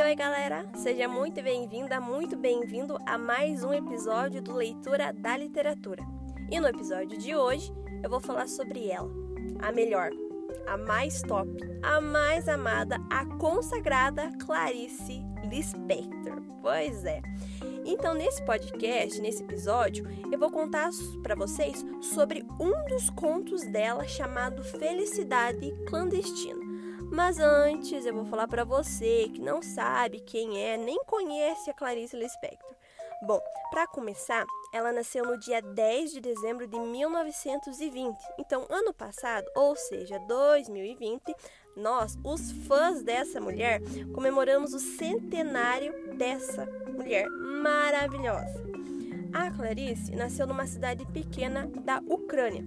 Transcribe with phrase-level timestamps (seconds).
[0.00, 0.64] Oi, oi, galera!
[0.76, 6.02] Seja muito bem-vinda, muito bem-vindo a mais um episódio do Leitura da Literatura.
[6.50, 7.70] E no episódio de hoje
[8.02, 9.10] eu vou falar sobre ela,
[9.60, 10.10] a melhor,
[10.66, 11.50] a mais top,
[11.82, 16.40] a mais amada, a consagrada Clarice Lispector.
[16.62, 17.20] Pois é.
[17.84, 20.88] Então, nesse podcast, nesse episódio, eu vou contar
[21.22, 26.59] para vocês sobre um dos contos dela chamado Felicidade Clandestina.
[27.10, 31.74] Mas antes, eu vou falar para você que não sabe quem é, nem conhece a
[31.74, 32.74] Clarice Lispector.
[33.22, 38.16] Bom, para começar, ela nasceu no dia 10 de dezembro de 1920.
[38.38, 41.34] Então, ano passado, ou seja, 2020,
[41.76, 43.80] nós, os fãs dessa mulher,
[44.14, 48.64] comemoramos o centenário dessa mulher maravilhosa.
[49.32, 52.64] A Clarice nasceu numa cidade pequena da Ucrânia.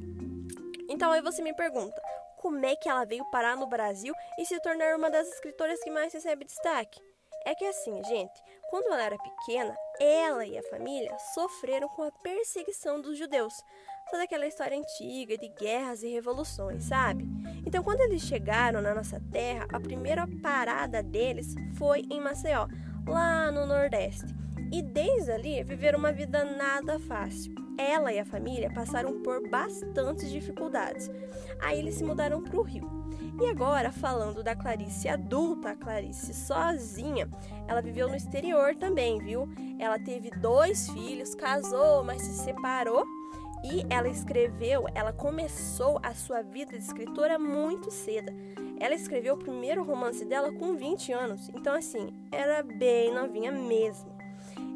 [0.88, 2.00] Então aí você me pergunta,
[2.44, 5.90] como é que ela veio parar no Brasil e se tornar uma das escritoras que
[5.90, 7.00] mais recebe destaque?
[7.46, 8.34] É que assim, gente,
[8.70, 13.54] quando ela era pequena, ela e a família sofreram com a perseguição dos judeus.
[14.12, 17.26] Toda aquela história antiga de guerras e revoluções, sabe?
[17.66, 22.68] Então, quando eles chegaram na nossa terra, a primeira parada deles foi em Maceió,
[23.08, 24.36] lá no Nordeste.
[24.70, 27.63] E desde ali viveram uma vida nada fácil.
[27.78, 31.10] Ela e a família passaram por bastantes dificuldades.
[31.62, 33.04] Aí eles se mudaram para o Rio.
[33.42, 37.28] E agora, falando da Clarice adulta, a Clarice sozinha,
[37.68, 39.50] ela viveu no exterior também, viu?
[39.80, 43.06] Ela teve dois filhos, casou, mas se separou.
[43.64, 48.32] E ela escreveu, ela começou a sua vida de escritora muito cedo.
[48.78, 54.13] Ela escreveu o primeiro romance dela com 20 anos, então assim, era bem novinha mesmo.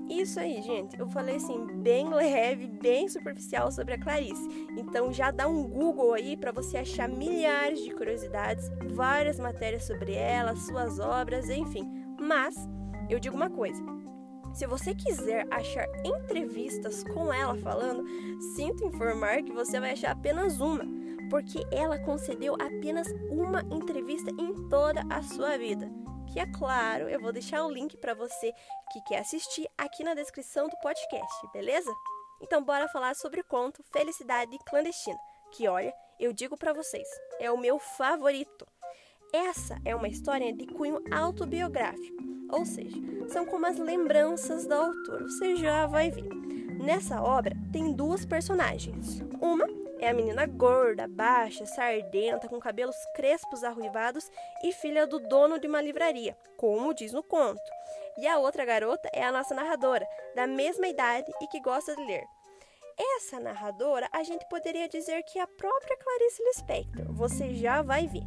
[0.09, 0.97] Isso aí, gente.
[0.97, 4.47] Eu falei assim, bem leve, bem superficial sobre a Clarice.
[4.77, 10.13] Então já dá um Google aí para você achar milhares de curiosidades, várias matérias sobre
[10.13, 11.83] ela, suas obras, enfim.
[12.19, 12.55] Mas
[13.09, 13.83] eu digo uma coisa.
[14.53, 18.03] Se você quiser achar entrevistas com ela falando,
[18.55, 20.85] sinto informar que você vai achar apenas uma,
[21.29, 27.19] porque ela concedeu apenas uma entrevista em toda a sua vida que é claro, eu
[27.19, 28.53] vou deixar o link para você
[28.91, 31.91] que quer assistir aqui na descrição do podcast, beleza?
[32.41, 35.17] Então bora falar sobre o conto Felicidade Clandestina,
[35.51, 37.07] que olha, eu digo para vocês,
[37.39, 38.67] é o meu favorito.
[39.33, 42.97] Essa é uma história de cunho autobiográfico, ou seja,
[43.29, 46.29] são como as lembranças da autora, você já vai ver.
[46.79, 49.19] Nessa obra tem duas personagens.
[49.41, 49.67] Uma
[49.99, 54.29] é a menina gorda, baixa, sardenta, com cabelos crespos arruivados
[54.63, 57.61] e filha do dono de uma livraria, como diz no conto.
[58.17, 62.03] E a outra garota é a nossa narradora, da mesma idade e que gosta de
[62.03, 62.23] ler.
[63.17, 67.13] Essa narradora, a gente poderia dizer que é a própria Clarice Lispector.
[67.13, 68.23] Você já vai ver.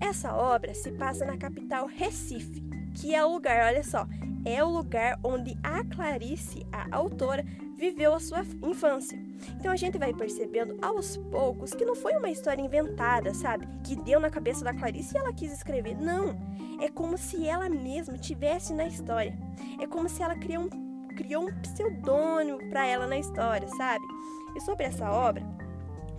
[0.00, 2.62] Essa obra se passa na capital Recife,
[3.00, 4.06] que é o lugar, olha só,
[4.44, 7.44] é o lugar onde a Clarice, a autora,
[7.76, 9.27] viveu a sua infância.
[9.58, 13.66] Então a gente vai percebendo aos poucos que não foi uma história inventada, sabe?
[13.84, 15.96] Que deu na cabeça da Clarice e ela quis escrever.
[15.96, 16.36] Não!
[16.80, 19.36] É como se ela mesma tivesse na história.
[19.80, 24.04] É como se ela criou um, criou um pseudônimo para ela na história, sabe?
[24.56, 25.42] E sobre essa obra,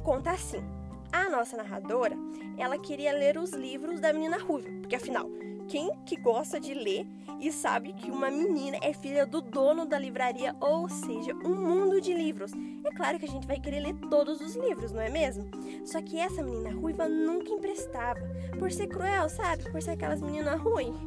[0.03, 0.63] conta assim.
[1.11, 2.15] A nossa narradora,
[2.57, 5.27] ela queria ler os livros da menina Ruiva, porque afinal,
[5.69, 7.05] quem que gosta de ler
[7.39, 12.01] e sabe que uma menina é filha do dono da livraria, ou seja, um mundo
[12.01, 12.51] de livros.
[12.83, 15.49] É claro que a gente vai querer ler todos os livros, não é mesmo?
[15.85, 18.19] Só que essa menina ruiva nunca emprestava,
[18.57, 19.71] por ser cruel, sabe?
[19.71, 20.97] Por ser aquelas meninas ruins.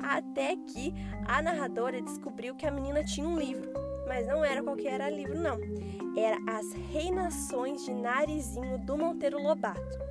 [0.00, 0.94] Até que
[1.26, 3.70] a narradora descobriu que a menina tinha um livro,
[4.06, 5.58] mas não era qualquer livro, não.
[6.16, 10.06] Era As Reinações de Narizinho do Monteiro Lobato.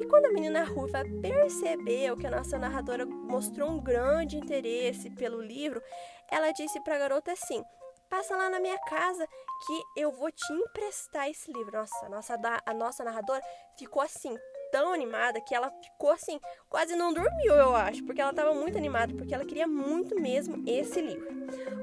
[0.00, 5.40] E quando a menina ruiva percebeu que a nossa narradora mostrou um grande interesse pelo
[5.40, 5.82] livro,
[6.30, 7.64] ela disse para a garota assim:
[8.08, 9.26] passa lá na minha casa
[9.66, 11.72] que eu vou te emprestar esse livro.
[11.72, 12.36] Nossa, a nossa,
[12.66, 13.42] a nossa narradora
[13.76, 14.36] ficou assim,
[14.70, 16.38] tão animada que ela ficou assim,
[16.68, 20.62] quase não dormiu, eu acho, porque ela estava muito animada, porque ela queria muito mesmo
[20.66, 21.28] esse livro.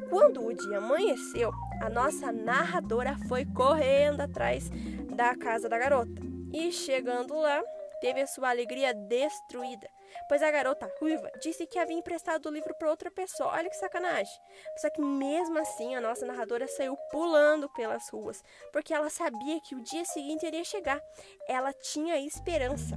[0.09, 1.51] Quando o dia amanheceu,
[1.81, 4.69] a nossa narradora foi correndo atrás
[5.15, 6.21] da casa da garota.
[6.53, 7.61] E chegando lá,
[7.99, 9.89] teve a sua alegria destruída,
[10.27, 13.51] pois a garota ruiva disse que havia emprestado o livro para outra pessoa.
[13.51, 14.33] Olha que sacanagem.
[14.77, 19.75] Só que mesmo assim, a nossa narradora saiu pulando pelas ruas, porque ela sabia que
[19.75, 21.01] o dia seguinte iria chegar.
[21.47, 22.95] Ela tinha esperança.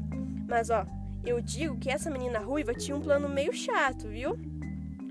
[0.48, 0.84] Mas ó,
[1.24, 4.36] eu digo que essa menina ruiva tinha um plano meio chato, viu?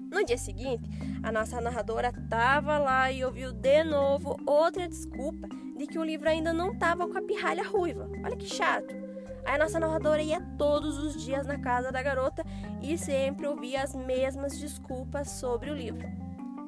[0.10, 0.90] No dia seguinte,
[1.22, 6.30] a nossa narradora estava lá e ouviu de novo outra desculpa de que o livro
[6.30, 8.10] ainda não estava com a pirralha ruiva.
[8.24, 9.07] Olha que chato.
[9.48, 12.44] A nossa narradora ia todos os dias na casa da garota
[12.82, 16.06] e sempre ouvia as mesmas desculpas sobre o livro.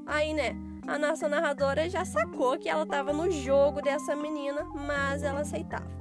[0.07, 0.55] Aí, né,
[0.87, 5.91] a nossa narradora já sacou que ela estava no jogo dessa menina, mas ela aceitava.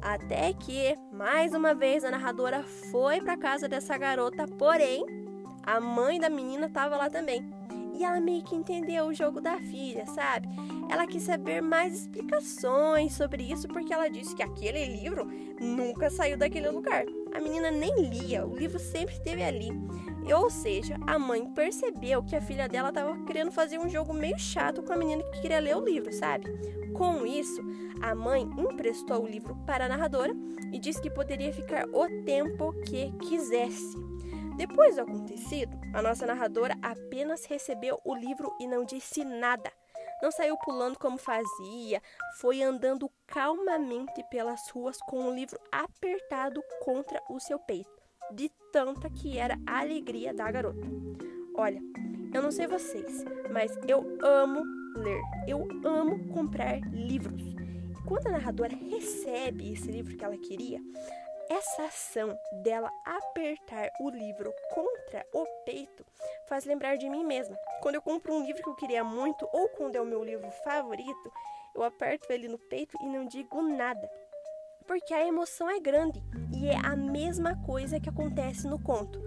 [0.00, 5.04] Até que, mais uma vez, a narradora foi para casa dessa garota, porém,
[5.62, 7.55] a mãe da menina estava lá também.
[7.96, 10.48] E ela meio que entendeu o jogo da filha, sabe?
[10.90, 15.26] Ela quis saber mais explicações sobre isso porque ela disse que aquele livro
[15.60, 17.04] nunca saiu daquele lugar.
[17.34, 19.70] A menina nem lia, o livro sempre esteve ali.
[20.34, 24.38] Ou seja, a mãe percebeu que a filha dela estava querendo fazer um jogo meio
[24.38, 26.46] chato com a menina que queria ler o livro, sabe?
[26.92, 27.62] Com isso,
[28.02, 30.34] a mãe emprestou o livro para a narradora
[30.72, 33.96] e disse que poderia ficar o tempo que quisesse.
[34.56, 39.70] Depois do acontecido, a nossa narradora apenas recebeu o livro e não disse nada.
[40.22, 42.00] Não saiu pulando como fazia,
[42.40, 47.96] foi andando calmamente pelas ruas com o livro apertado contra o seu peito
[48.32, 50.86] de tanta que era a alegria da garota.
[51.54, 51.80] Olha,
[52.32, 54.62] eu não sei vocês, mas eu amo
[54.96, 57.42] ler, eu amo comprar livros.
[57.42, 60.80] E quando a narradora recebe esse livro que ela queria,
[61.48, 66.04] essa ação dela apertar o livro contra o peito
[66.48, 67.56] faz lembrar de mim mesma.
[67.80, 70.50] Quando eu compro um livro que eu queria muito ou quando é o meu livro
[70.64, 71.32] favorito,
[71.74, 74.08] eu aperto ele no peito e não digo nada
[74.86, 76.22] porque a emoção é grande
[76.54, 79.20] e é a mesma coisa que acontece no conto.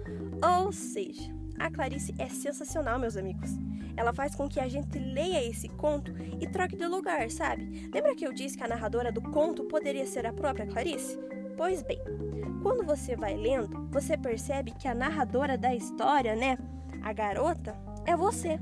[0.57, 3.51] Ou seja, a Clarice é sensacional, meus amigos.
[3.97, 7.89] Ela faz com que a gente leia esse conto e troque de lugar, sabe?
[7.93, 11.19] Lembra que eu disse que a narradora do conto poderia ser a própria Clarice?
[11.59, 11.99] Pois bem,
[12.63, 16.57] quando você vai lendo, você percebe que a narradora da história, né,
[17.03, 17.75] a garota,
[18.05, 18.57] é você.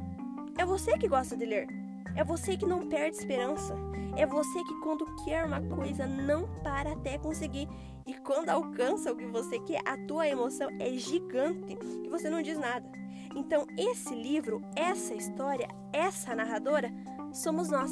[0.58, 1.68] É você que gosta de ler.
[2.16, 3.76] É você que não perde esperança.
[4.16, 7.70] É você que, quando quer uma coisa, não para até conseguir.
[8.08, 12.42] E quando alcança o que você quer, a tua emoção é gigante e você não
[12.42, 12.92] diz nada.
[13.36, 16.92] Então, esse livro, essa história, essa narradora,
[17.32, 17.92] somos nós.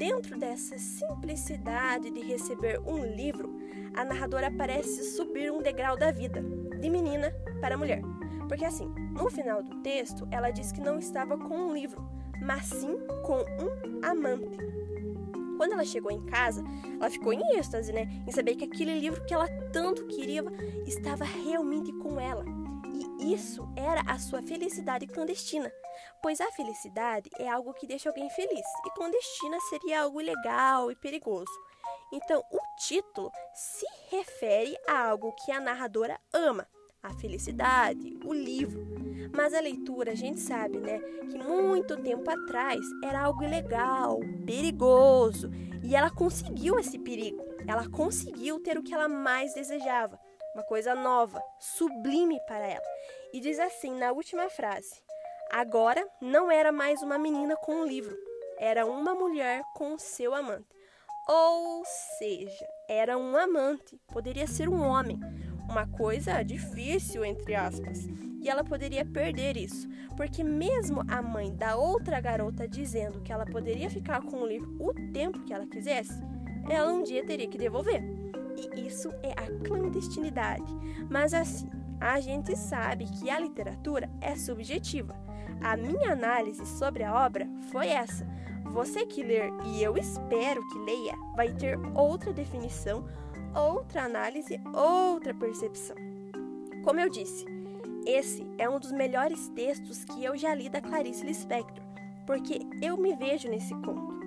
[0.00, 3.54] Dentro dessa simplicidade de receber um livro,
[3.94, 6.42] a narradora parece subir um degrau da vida,
[6.80, 7.30] de menina
[7.60, 8.00] para mulher.
[8.48, 12.02] Porque assim, no final do texto, ela diz que não estava com um livro,
[12.40, 14.56] mas sim com um amante.
[15.58, 16.64] Quando ela chegou em casa,
[16.98, 18.08] ela ficou em êxtase, né?
[18.26, 20.42] Em saber que aquele livro que ela tanto queria
[20.86, 22.42] estava realmente com ela.
[23.00, 25.72] E isso era a sua felicidade clandestina,
[26.22, 30.96] pois a felicidade é algo que deixa alguém feliz, e clandestina seria algo ilegal e
[30.96, 31.50] perigoso.
[32.12, 36.66] Então, o título se refere a algo que a narradora ama,
[37.02, 38.84] a felicidade, o livro.
[39.32, 40.98] Mas a leitura, a gente sabe, né,
[41.30, 45.50] que muito tempo atrás era algo ilegal, perigoso,
[45.82, 47.42] e ela conseguiu esse perigo.
[47.66, 50.19] Ela conseguiu ter o que ela mais desejava,
[50.54, 52.86] uma coisa nova, sublime para ela.
[53.32, 55.02] E diz assim na última frase:
[55.50, 58.16] Agora não era mais uma menina com um livro,
[58.58, 60.66] era uma mulher com seu amante.
[61.28, 61.84] Ou
[62.18, 65.18] seja, era um amante, poderia ser um homem,
[65.68, 68.06] uma coisa difícil, entre aspas.
[68.42, 73.44] E ela poderia perder isso, porque mesmo a mãe da outra garota dizendo que ela
[73.44, 76.20] poderia ficar com o livro o tempo que ela quisesse,
[76.68, 78.19] ela um dia teria que devolver.
[78.56, 80.72] E isso é a clandestinidade.
[81.08, 81.68] Mas assim,
[82.00, 85.14] a gente sabe que a literatura é subjetiva.
[85.60, 88.26] A minha análise sobre a obra foi essa.
[88.72, 93.04] Você que ler, e eu espero que leia, vai ter outra definição
[93.54, 95.96] outra análise, outra percepção.
[96.84, 97.44] Como eu disse,
[98.06, 101.84] esse é um dos melhores textos que eu já li da Clarice Lispector,
[102.26, 104.19] porque eu me vejo nesse conto.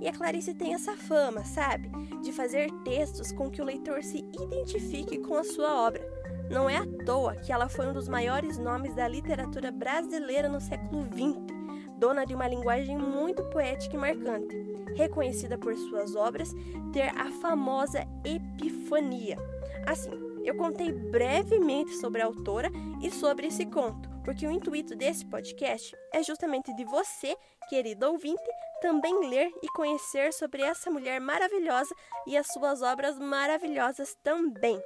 [0.00, 1.90] E a Clarice tem essa fama, sabe,
[2.22, 6.06] de fazer textos com que o leitor se identifique com a sua obra.
[6.50, 10.60] Não é à toa que ela foi um dos maiores nomes da literatura brasileira no
[10.60, 11.58] século XX
[11.98, 14.56] dona de uma linguagem muito poética e marcante,
[14.94, 16.54] reconhecida por suas obras
[16.92, 19.36] ter a famosa epifania.
[19.84, 20.10] Assim,
[20.44, 22.70] eu contei brevemente sobre a autora
[23.02, 27.36] e sobre esse conto, porque o intuito desse podcast é justamente de você,
[27.68, 28.48] querido ouvinte,
[28.80, 31.94] também ler e conhecer sobre essa mulher maravilhosa
[32.26, 34.80] e as suas obras maravilhosas também.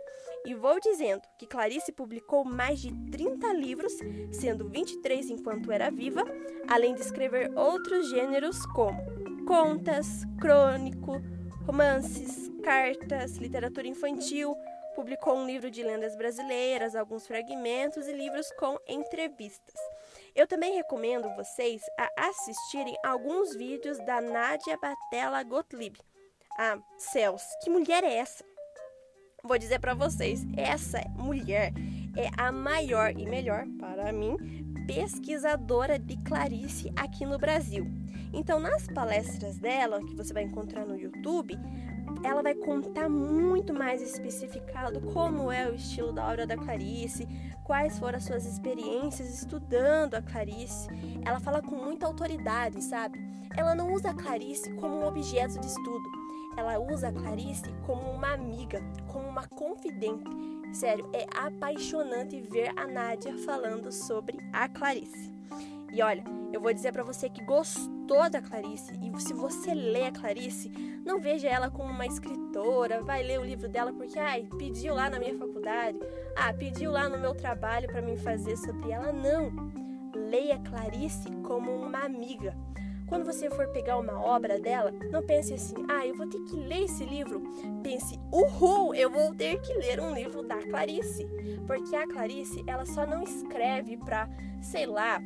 [0.45, 3.93] E vou dizendo que Clarice publicou mais de 30 livros,
[4.33, 6.25] sendo 23 enquanto era viva,
[6.69, 9.01] além de escrever outros gêneros como
[9.47, 11.21] contas, crônico,
[11.67, 14.57] romances, cartas, literatura infantil,
[14.95, 19.75] publicou um livro de lendas brasileiras, alguns fragmentos e livros com entrevistas.
[20.35, 25.99] Eu também recomendo vocês a assistirem alguns vídeos da Nádia Batella Gottlieb.
[26.59, 28.45] Ah, céus, que mulher é essa?
[29.45, 31.73] vou dizer para vocês, essa mulher
[32.17, 34.37] é a maior e melhor para mim
[34.87, 37.87] pesquisadora de Clarice aqui no Brasil.
[38.33, 41.55] Então, nas palestras dela, que você vai encontrar no YouTube,
[42.25, 47.27] ela vai contar muito mais especificado como é o estilo da obra da Clarice,
[47.65, 50.89] quais foram as suas experiências estudando a Clarice.
[51.25, 53.19] Ela fala com muita autoridade, sabe?
[53.57, 56.11] Ela não usa a Clarice como um objeto de estudo.
[56.57, 60.25] Ela usa a Clarice como uma amiga, como uma confidente.
[60.73, 65.33] Sério, é apaixonante ver a Nádia falando sobre a Clarice.
[65.93, 70.05] E olha, eu vou dizer para você que gostou da Clarice e se você lê
[70.05, 70.71] a Clarice,
[71.05, 75.11] não veja ela como uma escritora, vai ler o livro dela porque ai, pediu lá
[75.11, 75.99] na minha faculdade,
[76.37, 79.53] ah, pediu lá no meu trabalho para mim fazer sobre ela, não.
[80.15, 82.57] Leia Clarice como uma amiga.
[83.07, 86.57] Quando você for pegar uma obra dela, não pense assim, ah, eu vou ter que
[86.57, 87.43] ler esse livro.
[87.83, 91.27] Pense, uhul, eu vou ter que ler um livro da Clarice.
[91.67, 94.27] Porque a Clarice, ela só não escreve para,
[94.63, 95.21] sei lá,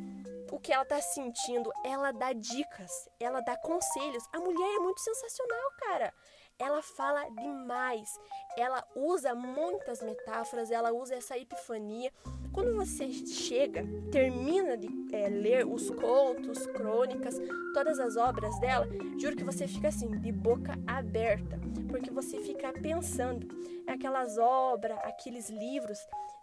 [0.50, 4.25] o que ela tá sentindo, ela dá dicas, ela dá conselhos.
[4.33, 6.15] A mulher é muito sensacional, cara.
[6.59, 8.09] Ela fala demais.
[8.57, 12.11] Ela usa muitas metáforas, ela usa essa epifania.
[12.53, 17.35] Quando você chega, termina de é, ler os contos, crônicas,
[17.75, 18.87] todas as obras dela,
[19.19, 21.61] juro que você fica assim, de boca aberta,
[21.91, 23.47] porque você fica pensando.
[23.87, 25.99] Aquelas obras, aqueles livros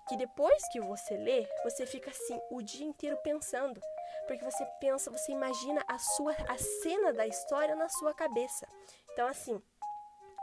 [0.07, 3.79] que depois que você lê, você fica assim o dia inteiro pensando,
[4.27, 8.67] porque você pensa, você imagina a sua a cena da história na sua cabeça.
[9.11, 9.61] Então assim,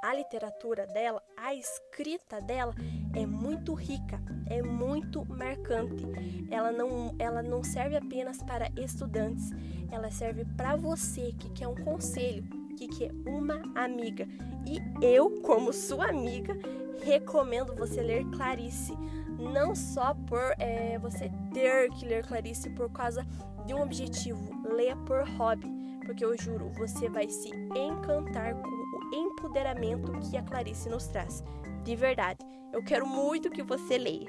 [0.02, 2.74] a literatura dela, a escrita dela
[3.14, 6.06] é muito rica, é muito marcante.
[6.50, 9.50] Ela não, ela não serve apenas para estudantes,
[9.90, 12.44] ela serve para você que quer um conselho,
[12.78, 14.26] que quer uma amiga.
[14.66, 16.56] E eu, como sua amiga,
[17.02, 18.94] recomendo você ler Clarice
[19.40, 23.26] não só por é, você ter que ler Clarice por causa
[23.66, 25.68] de um objetivo, leia por hobby,
[26.04, 31.42] porque eu juro, você vai se encantar com o empoderamento que a Clarice nos traz.
[31.84, 32.38] De verdade,
[32.72, 34.28] eu quero muito que você leia.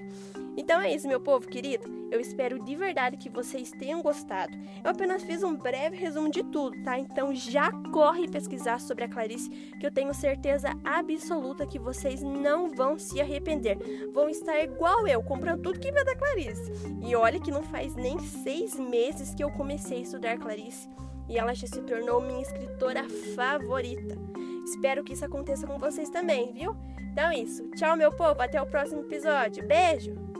[0.57, 2.01] Então é isso, meu povo querido.
[2.11, 4.57] Eu espero de verdade que vocês tenham gostado.
[4.83, 6.99] Eu apenas fiz um breve resumo de tudo, tá?
[6.99, 12.75] Então já corre pesquisar sobre a Clarice, que eu tenho certeza absoluta que vocês não
[12.75, 13.77] vão se arrepender.
[14.13, 16.71] Vão estar igual eu, comprando tudo que vê da Clarice.
[17.01, 20.89] E olha que não faz nem seis meses que eu comecei a estudar Clarice
[21.29, 24.17] e ela já se tornou minha escritora favorita.
[24.65, 26.75] Espero que isso aconteça com vocês também, viu?
[27.11, 27.69] Então é isso.
[27.71, 28.41] Tchau, meu povo.
[28.41, 29.65] Até o próximo episódio.
[29.65, 30.30] Beijo!